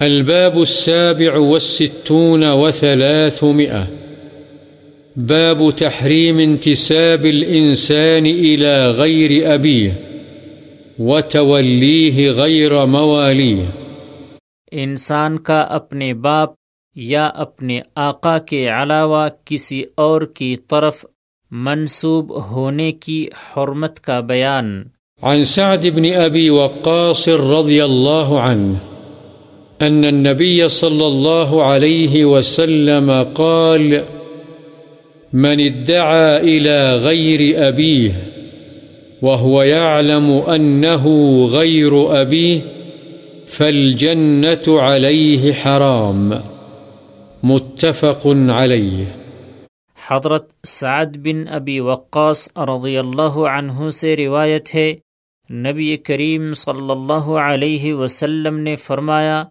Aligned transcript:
الباب 0.00 0.60
السابع 0.60 1.38
والستون 1.38 2.50
وثلاثمئة 2.50 3.86
باب 5.16 5.70
تحريم 5.70 6.38
انتساب 6.38 7.26
الإنسان 7.26 8.26
إلى 8.26 8.90
غير 8.90 9.54
أبيه 9.54 9.90
وتوليه 10.98 12.30
غير 12.30 12.84
مواليه. 12.84 13.64
انسان 14.72 15.38
کا 15.38 15.60
اپنے 15.60 16.14
باپ 16.14 16.50
یا 16.94 17.26
اپنے 17.26 17.80
آقا 17.94 18.38
کے 18.38 18.68
علاوہ 18.68 19.28
کسی 19.44 19.82
اور 19.94 20.22
کی 20.22 20.56
طرف 20.56 21.04
منسوب 21.50 22.50
ہونے 22.50 22.92
کی 22.92 23.28
حرمت 23.56 24.00
کا 24.00 24.20
بیان. 24.20 24.82
عن 25.22 25.44
سعد 25.44 25.86
بن 25.94 26.04
أبي 26.12 26.48
وقاص 26.50 27.28
رضي 27.28 27.84
الله 27.84 28.40
عنه 28.40 28.87
أن 29.82 30.04
النبي 30.04 30.68
صلى 30.68 31.06
الله 31.06 31.64
عليه 31.64 32.24
وسلم 32.24 33.26
قال، 33.34 34.00
من 35.32 35.60
ادعى 35.60 36.40
إلى 36.40 36.94
غير 36.94 37.68
أبيه، 37.68 38.12
وهو 39.22 39.62
يعلم 39.62 40.30
أنه 40.30 41.06
غير 41.44 42.20
أبيه، 42.20 42.58
فالجنة 43.48 44.80
عليه 44.80 45.52
حرام. 45.52 46.30
متفق 47.42 48.26
عليه. 48.48 49.04
حضرت 50.06 50.48
سعد 50.64 51.16
بن 51.16 51.44
ابی 51.50 51.80
وقاص 51.80 52.48
رضی 52.56 52.98
اللہ 52.98 53.38
عنہ 53.48 53.90
سے 53.90 54.16
روایت 54.16 54.74
ہے، 54.74 54.94
نبی 55.50 55.96
کریم 55.96 56.54
صلی 56.54 56.90
اللہ 56.90 57.28
علیہ 57.52 57.94
وسلم 57.94 58.58
نے 58.58 58.76
فرمایا 58.76 59.44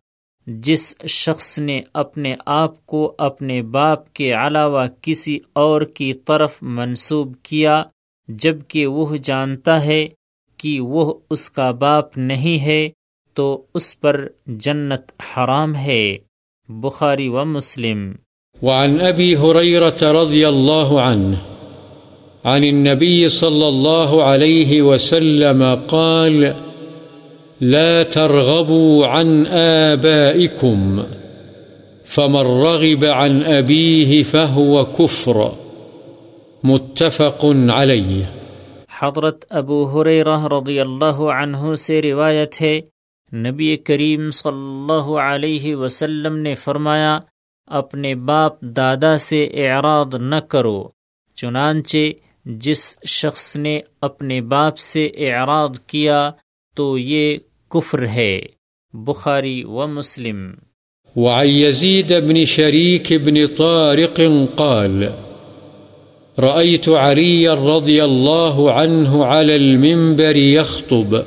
جس 0.47 0.95
شخص 1.07 1.59
نے 1.59 1.81
اپنے 1.93 2.35
آپ 2.45 2.85
کو 2.85 3.15
اپنے 3.17 3.61
باپ 3.61 4.13
کے 4.13 4.33
علاوہ 4.33 4.85
کسی 5.01 5.39
اور 5.53 5.81
کی 5.81 6.13
طرف 6.13 6.51
منسوب 6.61 7.33
کیا 7.43 7.83
جبکہ 8.27 8.87
وہ 8.87 9.15
جانتا 9.23 9.85
ہے 9.85 10.07
کہ 10.57 10.79
وہ 10.79 11.13
اس 11.29 11.49
کا 11.49 11.71
باپ 11.71 12.17
نہیں 12.17 12.63
ہے، 12.63 12.89
تو 13.33 13.61
اس 13.73 13.99
پر 13.99 14.27
جنت 14.45 15.01
حرام 15.19 15.75
ہے۔ 15.75 16.17
بخاری 16.69 17.27
و 17.27 17.45
مسلم۔ 17.45 18.11
وعن 18.61 18.97
أبي 18.99 19.33
هريرة 19.33 20.23
رضي 20.23 20.45
الله 20.45 20.99
عنه 20.99 21.35
عن 22.43 22.63
النبي 22.63 23.27
صلى 23.27 23.65
الله 23.67 24.23
عليه 24.23 24.85
وسلم 24.85 25.63
قال 25.87 26.66
لا 27.61 28.03
ترغبوا 28.03 29.07
عن 29.07 29.47
آبائكم، 29.47 31.03
فمن 32.03 32.45
رغب 32.61 33.05
عن 33.05 33.43
أبيه 33.43 34.23
فهو 34.23 34.85
كفر، 34.85 35.51
متفق 36.63 37.45
عليه. 37.69 38.23
حضرت 38.99 39.45
ابو 39.49 39.83
حریرہ 39.85 40.45
رضی 40.47 40.79
اللہ 40.79 41.19
عنہ 41.35 41.75
سے 41.75 42.01
روایت 42.01 42.61
ہے، 42.61 42.81
نبی 43.33 43.75
کریم 43.75 44.31
صلی 44.31 44.51
اللہ 44.51 45.11
علیہ 45.19 45.75
وسلم 45.75 46.37
نے 46.37 46.55
فرمایا، 46.55 47.19
اپنے 47.67 48.15
باپ 48.15 48.61
دادا 48.61 49.17
سے 49.17 49.43
اعراض 49.53 50.15
نہ 50.15 50.39
کرو، 50.47 50.89
چنانچہ 51.35 51.97
جس 52.45 52.99
شخص 53.07 53.55
نے 53.55 53.79
اپنے 54.01 54.41
باپ 54.41 54.77
سے 54.77 55.09
اعراض 55.17 55.79
کیا 55.87 56.31
تو 56.75 56.97
یہ 56.97 57.37
کفر 57.69 58.07
ہے۔ 58.07 58.39
بخاری 58.93 59.63
و 59.63 59.87
مسلم۔ 59.87 60.51
وعن 61.15 61.47
يزيد 61.47 62.11
بن 62.11 62.45
شريك 62.45 63.13
بن 63.13 63.45
طارق 63.45 64.21
قال 64.55 65.03
رأيت 66.39 66.89
علي 66.89 67.47
رضي 67.47 68.03
الله 68.03 68.71
عنه 68.71 69.25
على 69.25 69.55
المنبر 69.55 70.35
يخطب 70.35 71.21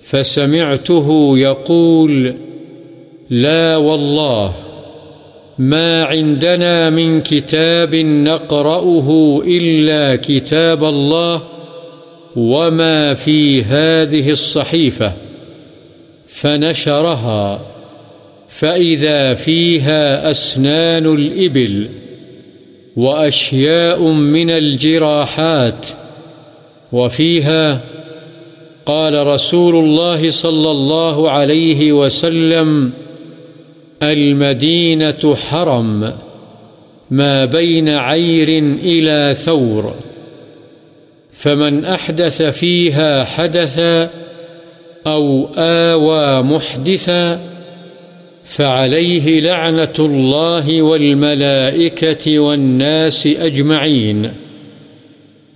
فسمعته 0.00 1.38
يقول 1.38 2.32
لا 3.30 3.76
والله 3.76 4.52
ما 5.58 6.02
عندنا 6.02 6.90
من 6.90 7.20
كتاب 7.20 7.94
نقرأه 7.94 9.40
إلا 9.46 10.16
كتاب 10.16 10.84
الله 10.84 11.42
وما 12.36 13.14
في 13.14 13.62
هذه 13.62 14.30
الصحيفة 14.30 15.27
فنشرها، 16.28 17.60
فإذا 18.48 19.34
فيها 19.34 20.30
أسنان 20.30 21.06
الإبل 21.06 21.88
وأشياء 22.96 24.02
من 24.02 24.50
الجراحات 24.50 25.86
وفيها 26.92 27.80
قال 28.86 29.26
رسول 29.26 29.84
الله 29.84 30.30
صلى 30.30 30.70
الله 30.70 31.30
عليه 31.30 31.92
وسلم 31.92 32.92
المدينة 34.02 35.34
حرم، 35.34 36.12
ما 37.10 37.44
بين 37.44 37.88
عير 37.88 38.48
إلى 38.82 39.34
ثور، 39.34 39.94
فمن 41.32 41.84
أحدث 41.84 42.42
فيها 42.42 43.24
حدثا 43.24 44.10
أو 45.06 45.48
آوى 45.56 46.42
محدثا 46.42 47.40
فعليه 48.44 49.40
لعنة 49.40 49.94
الله 49.98 50.82
والملائكة 50.82 52.38
والناس 52.38 53.26
أجمعين. 53.26 54.32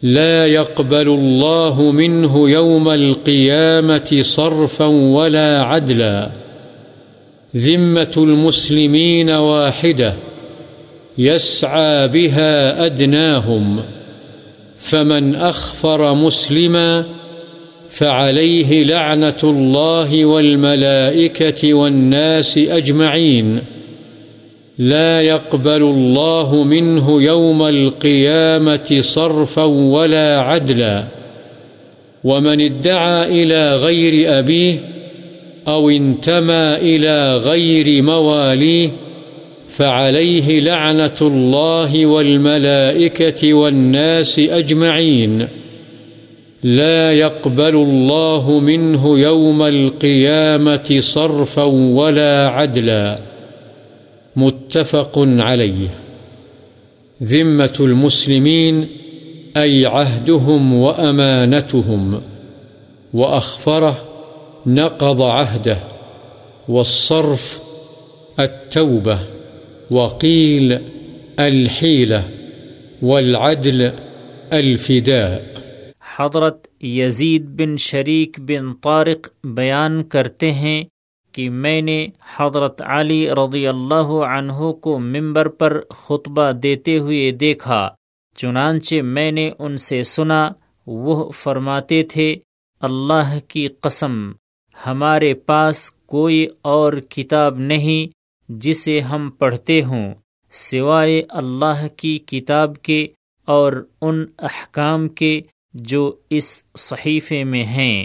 لا 0.03 0.47
يقبل 0.47 1.09
الله 1.09 1.91
منه 1.91 2.51
يوم 2.51 2.89
القيامة 2.89 4.19
صرفا 4.21 4.87
ولا 4.87 5.61
عدلا. 5.61 6.31
ذمة 7.57 8.13
المسلمين 8.17 9.31
واحدة. 9.31 10.15
يسعى 11.19 12.09
بها 12.09 12.87
أدناهم. 12.87 13.83
فمن 14.77 15.35
أخفر 15.35 16.15
مسلما 16.15 17.05
فعليه 17.93 18.85
لعنة 18.85 19.37
الله 19.45 20.25
والملائكة 20.25 21.75
والناس 21.75 22.59
أجمعين. 22.59 23.61
لا 24.79 25.21
يقبل 25.21 25.83
الله 25.83 26.65
منه 26.65 27.23
يوم 27.23 27.63
القيامة 27.63 28.97
صرفا 29.01 29.65
ولا 29.65 30.41
عدلا. 30.41 31.05
ومن 32.25 32.61
ادعى 32.61 33.43
إلى 33.43 33.75
غير 33.75 34.39
أبيه 34.39 34.75
أو 35.69 35.91
انتمى 35.91 36.77
إلى 36.77 37.37
غير 37.37 38.03
مواليه 38.03 38.91
فعليه 39.69 40.61
لعنة 40.61 41.17
الله 41.23 42.07
والملائكة 42.07 43.55
والناس 43.55 44.39
أجمعين. 44.39 45.49
لا 46.63 47.13
يقبل 47.13 47.77
الله 47.77 48.61
منه 48.61 49.19
يوم 49.19 49.63
القيامة 49.63 50.97
صرفا 50.99 51.63
ولا 51.65 52.49
عدلا. 52.49 53.19
متفق 54.37 55.13
عليه. 55.17 55.89
ذمة 57.23 57.75
المسلمين، 57.81 58.87
أي 59.57 59.87
عهدهم 59.87 60.73
وأمانتهم. 60.73 62.23
وأخفره، 63.15 64.05
نقض 64.67 65.23
عهده. 65.23 65.79
والصرف، 66.69 67.61
التوبة. 68.41 69.19
وقيل، 69.91 70.81
الحيلة. 71.39 72.25
والعدل، 73.03 73.93
الفداء. 74.53 75.52
حضرت 76.17 76.67
یزید 76.81 77.45
بن 77.59 77.77
شریک 77.77 78.39
بن 78.41 78.73
طارق 78.75 79.29
بیان 79.57 80.03
کرتے 80.05 80.53
ہیں 80.53 80.83
کہ 81.35 81.49
میں 81.51 81.81
نے 81.83 82.07
حضرت 82.37 82.83
علی 82.87 83.29
رضی 83.31 83.67
اللہ 83.67 84.11
عنہ 84.29 84.71
کو 84.81 84.99
ممبر 84.99 85.49
پر 85.49 85.81
خطبہ 85.91 86.51
دیتے 86.53 86.99
ہوئے 86.99 87.31
دیکھا، 87.41 87.89
چنانچہ 88.39 89.01
میں 89.05 89.31
نے 89.33 89.51
ان 89.59 89.77
سے 89.77 90.03
سنا، 90.03 90.49
وہ 90.87 91.31
فرماتے 91.33 92.03
تھے، 92.03 92.35
اللہ 92.83 93.39
کی 93.49 93.67
قسم، 93.81 94.33
ہمارے 94.77 95.33
پاس 95.47 95.91
کوئی 96.07 96.47
اور 96.63 96.93
کتاب 97.11 97.59
نہیں 97.61 98.13
جسے 98.49 99.01
ہم 99.01 99.31
پڑھتے 99.31 99.83
ہوں، 99.83 100.13
سوائے 100.55 101.23
اللہ 101.31 101.87
کی 101.97 102.19
کتاب 102.27 102.77
کے 102.83 103.07
اور 103.49 103.73
ان 104.01 104.25
احکام 104.39 105.09
کے 105.09 105.41
جو 105.75 106.17
اس 106.31 106.63
صحیفے 106.79 107.45
میں 107.45 107.65
ہیں۔ 107.65 108.05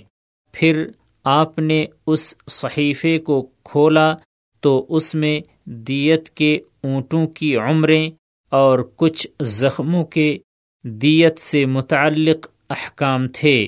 پھر 0.51 0.87
آپ 1.23 1.59
نے 1.59 1.85
اس 2.07 2.35
صحیفے 2.47 3.19
کو 3.19 3.49
کھولا 3.63 4.15
تو 4.61 4.85
اس 4.89 5.15
میں 5.15 5.41
دیت 5.65 6.29
کے 6.29 6.59
اونٹوں 6.83 7.27
کی 7.27 7.57
عمریں 7.57 8.11
اور 8.49 8.79
کچھ 8.95 9.27
زخموں 9.41 10.05
کے 10.05 10.37
دیت 10.83 11.39
سے 11.39 11.65
متعلق 11.65 12.47
احکام 12.69 13.27
تھے۔ 13.27 13.67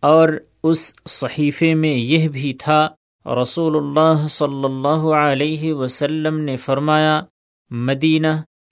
اور 0.00 0.28
اس 0.62 0.94
صحیفے 1.08 1.74
میں 1.74 1.94
یہ 1.94 2.28
بھی 2.28 2.54
تھا، 2.54 2.88
رسول 3.42 3.76
اللہ 3.76 4.26
صلی 4.26 4.64
اللہ 4.64 5.14
علیہ 5.14 5.72
وسلم 5.72 6.40
نے 6.40 6.56
فرمایا، 6.56 7.22
مدینہ 7.70 8.26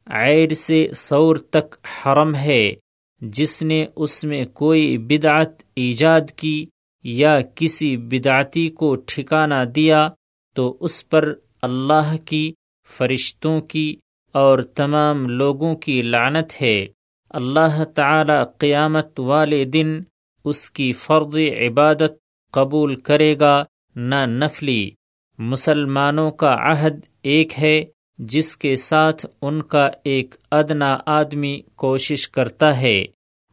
عیر 0.06 0.54
سے 0.54 0.88
ثور 0.96 1.36
تک 1.36 1.76
حرم 1.88 2.34
ہے۔ 2.34 2.74
جس 3.20 3.62
نے 3.62 3.86
اس 3.96 4.24
میں 4.24 4.46
کوئی 4.46 4.98
بدعت 4.98 5.62
ایجاد 5.76 6.20
کی 6.36 6.66
یا 7.04 7.38
کسی 7.54 7.96
بدعتی 7.96 8.68
کو 8.68 8.94
ٹھکانہ 9.06 9.64
دیا، 9.74 10.08
تو 10.54 10.76
اس 10.80 11.08
پر 11.08 11.34
اللہ 11.62 12.16
کی، 12.24 12.52
فرشتوں 12.96 13.60
کی 13.60 13.96
اور 14.32 14.58
تمام 14.58 15.28
لوگوں 15.28 15.74
کی 15.74 16.02
لعنت 16.02 16.62
ہے۔ 16.62 16.86
اللہ 17.30 17.84
تعالی 17.84 18.44
قیامت 18.58 19.20
والے 19.20 19.64
دن 19.64 19.98
اس 20.44 20.70
کی 20.70 20.92
فرض 20.92 21.36
عبادت 21.36 22.12
قبول 22.52 22.94
کرے 22.94 23.38
گا، 23.40 23.64
نہ 23.96 24.26
نفلی۔ 24.26 24.90
مسلمانوں 25.38 26.30
کا 26.30 26.56
عہد 26.60 26.94
ایک 27.22 27.58
ہے 27.58 27.84
جس 28.18 28.56
کے 28.56 28.74
ساتھ 28.76 29.24
ان 29.42 29.60
کا 29.62 29.88
ایک 30.04 30.34
ادنا 30.50 30.96
آدمی 31.06 31.60
کوشش 31.76 32.28
کرتا 32.28 32.76
ہے، 32.80 33.04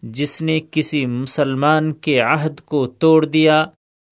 جس 0.04 0.42
نے 0.42 0.60
کسی 0.72 1.06
مسلمان 1.06 1.92
کے 1.94 2.20
عہد 2.20 2.60
کو 2.62 2.86
توڑ 3.00 3.26
دیا، 3.26 3.66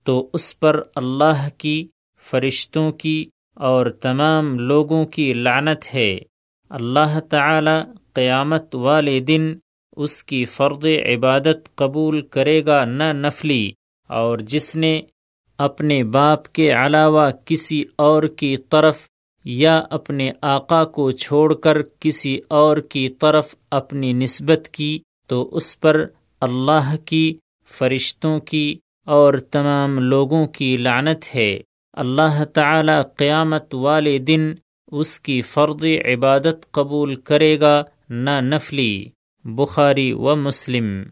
تو 0.05 0.29
اس 0.33 0.59
پر 0.59 0.81
اللہ 0.95 1.47
کی، 1.57 1.87
فرشتوں 2.23 2.91
کی 2.91 3.25
اور 3.57 3.89
تمام 4.01 4.57
لوگوں 4.59 5.05
کی 5.05 5.31
لعنت 5.33 5.93
ہے۔ 5.93 6.17
اللہ 6.71 7.19
تعالی 7.19 7.77
قیامت 8.13 8.75
والے 8.75 9.19
دن 9.19 9.53
اس 9.97 10.23
کی 10.23 10.43
فرد 10.45 10.85
عبادت 10.85 11.75
قبول 11.75 12.21
کرے 12.27 12.65
گا 12.65 12.83
نہ 12.85 13.11
نفلی، 13.15 13.71
اور 14.09 14.37
جس 14.37 14.75
نے 14.75 15.01
اپنے 15.59 16.03
باپ 16.03 16.47
کے 16.53 16.71
علاوہ 16.75 17.29
کسی 17.45 17.83
اور 17.97 18.23
کی 18.23 18.55
طرف 18.69 19.07
یا 19.43 19.83
اپنے 19.89 20.31
آقا 20.41 20.85
کو 20.85 21.11
چھوڑ 21.11 21.53
کر 21.53 21.81
کسی 21.99 22.39
اور 22.47 22.77
کی 22.77 23.09
طرف 23.09 23.55
اپنی 23.71 24.13
نسبت 24.13 24.67
کی، 24.67 24.99
تو 25.27 25.49
اس 25.51 25.79
پر 25.79 26.05
اللہ 26.41 26.95
کی، 27.05 27.37
فرشتوں 27.71 28.39
کی 28.39 28.77
اور 29.05 29.33
تمام 29.33 29.99
لوگوں 29.99 30.47
کی 30.47 30.77
لعنت 30.77 31.35
ہے۔ 31.35 31.59
اللہ 31.93 32.43
تعالی 32.43 33.01
قیامت 33.17 33.75
والے 33.75 34.17
دن 34.17 34.53
اس 34.91 35.19
کی 35.19 35.41
فرد 35.41 35.85
عبادت 36.05 36.71
قبول 36.71 37.15
کرے 37.15 37.59
گا، 37.59 37.83
نہ 38.09 38.41
نفلی۔ 38.41 39.05
بخاری 39.45 40.13
و 40.13 40.35
مسلم۔ 40.35 41.03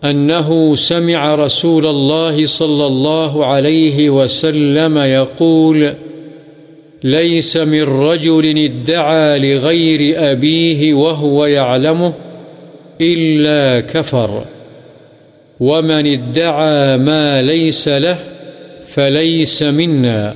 أنه 0.05 0.75
سمع 0.75 1.35
رسول 1.35 1.87
الله 1.87 2.47
صلى 2.47 2.87
الله 2.87 3.47
عليه 3.47 4.11
وسلم 4.11 4.99
يقول، 4.99 5.94
ليس 7.05 7.56
من 7.56 7.82
رجل 7.82 8.58
ادعى 8.58 9.38
لغير 9.38 10.32
أبيه 10.32 10.94
وهو 10.94 11.47
يعلمه 11.47 12.12
إلا 13.00 13.81
كفر. 13.81 14.44
ومن 15.61 16.06
ادعى 16.06 16.97
ما 16.97 17.43
ليس 17.43 17.88
له 17.88 18.19
فليس 18.87 19.62
منا، 19.62 20.35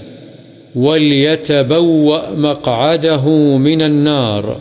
وليتبوأ 0.74 2.30
مقعده 2.30 3.28
من 3.56 3.82
النار. 3.82 4.60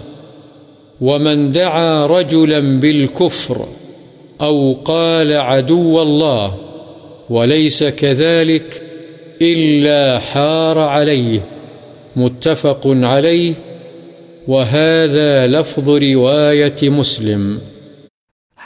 ومن 1.02 1.52
دعا 1.52 2.06
رجلا 2.06 2.80
بالكفر 2.80 3.66
أو 4.42 4.74
قال 4.74 5.34
عدو 5.34 6.02
الله، 6.02 6.58
وليس 7.30 7.84
كذلك 7.84 8.84
إلا 9.42 10.20
حار 10.20 10.80
عليه، 10.80 11.40
متفق 12.16 12.88
عليه، 12.88 13.54
وهذا 14.48 15.48
لفظ 15.48 15.90
رواية 15.90 16.90
مسلم. 16.92 17.58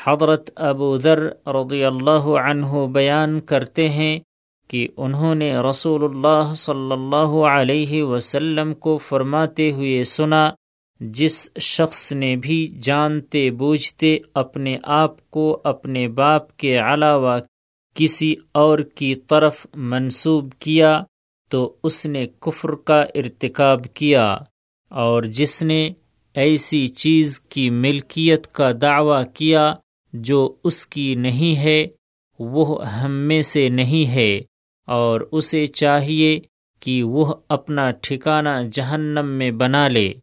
حضرت 0.03 0.49
ابو 0.55 0.97
ذر 0.97 1.19
رضی 1.47 1.83
اللہ 1.83 2.27
عنہ 2.27 2.85
بیان 2.85 3.39
کرتے 3.39 3.89
ہیں 3.89 4.19
کہ 4.67 4.87
انہوں 4.97 5.35
نے 5.35 5.57
رسول 5.57 6.03
اللہ 6.03 6.53
صلی 6.55 6.91
اللہ 6.91 7.45
علیہ 7.45 8.03
وسلم 8.03 8.73
کو 8.73 8.97
فرماتے 8.97 9.71
ہوئے 9.71 10.03
سنا 10.03 10.51
جس 10.99 11.49
شخص 11.59 12.11
نے 12.11 12.35
بھی 12.35 12.67
جانتے 12.67 13.51
بوجھتے 13.51 14.17
اپنے 14.33 14.77
آپ 14.83 15.31
کو 15.31 15.61
اپنے 15.63 16.07
باپ 16.07 16.57
کے 16.57 16.77
علاوہ 16.77 17.39
کسی 17.93 18.35
اور 18.51 18.79
کی 18.79 19.15
طرف 19.15 19.67
منسوب 19.75 20.53
کیا، 20.59 21.03
تو 21.49 21.75
اس 21.83 22.05
نے 22.05 22.27
کفر 22.39 22.75
کا 22.75 23.01
ارتکاب 23.01 23.81
کیا۔ 23.93 24.37
اور 24.89 25.23
جس 25.23 25.63
نے 25.63 25.89
ایسی 26.33 26.87
چیز 26.87 27.39
کی 27.39 27.69
ملکیت 27.69 28.47
کا 28.47 28.71
دعویٰ 28.81 29.23
کیا 29.33 29.73
جو 30.13 30.55
اس 30.63 30.87
کی 30.87 31.15
نہیں 31.15 31.55
ہے، 31.55 31.87
وہ 32.39 32.87
ہم 32.87 33.11
میں 33.11 33.41
سے 33.41 33.69
نہیں 33.69 34.09
ہے۔ 34.09 34.41
اور 34.87 35.21
اسے 35.31 35.67
چاہیے 35.67 36.39
کہ 36.79 37.03
وہ 37.03 37.35
اپنا 37.49 37.91
ٹھکانہ 37.91 38.49
جہنم 38.71 39.25
میں 39.25 39.51
بنا 39.51 39.87
لے۔ 39.87 40.13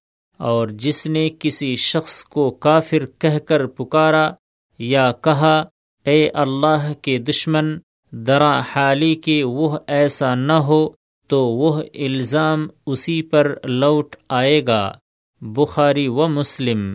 اور 0.45 0.69
جس 0.69 1.07
نے 1.07 1.31
کسی 1.39 1.77
شخص 1.77 2.25
کو 2.25 2.51
کافر 2.51 3.07
کہہ 3.19 3.39
کر 3.39 3.67
پکارا 3.67 4.31
یا 4.79 5.13
کہا، 5.13 5.65
اے 6.07 6.31
اللہ 6.35 6.93
کے 7.03 7.19
دشمن 7.19 7.79
درا 8.13 8.61
حالی 8.61 9.15
کے 9.15 9.45
وہ 9.45 9.79
ایسا 9.87 10.35
نہ 10.35 10.53
ہو 10.53 10.89
تو 11.29 11.47
وہ 11.47 11.83
الزام 11.95 12.69
اسی 12.87 13.23
پر 13.23 13.57
لوٹ 13.65 14.17
آئے 14.29 14.67
گا، 14.67 14.93
بخاری 15.41 16.09
و 16.09 16.29
مسلم۔ 16.29 16.95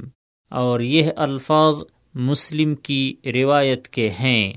اور 0.52 0.80
یہ 0.80 1.12
الفاظ 1.16 1.76
مسلم 2.14 2.76
کی 2.76 3.16
روایت 3.26 3.88
کے 3.88 4.10
ہیں۔ 4.10 4.54